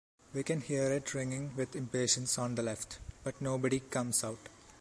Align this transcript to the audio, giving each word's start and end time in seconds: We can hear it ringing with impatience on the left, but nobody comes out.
We 0.33 0.41
can 0.41 0.61
hear 0.61 0.91
it 0.93 1.13
ringing 1.13 1.55
with 1.55 1.75
impatience 1.75 2.39
on 2.39 2.55
the 2.55 2.63
left, 2.63 2.97
but 3.23 3.39
nobody 3.39 3.81
comes 3.81 4.23
out. 4.23 4.49